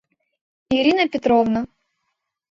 [0.77, 1.61] Ирина Петровна...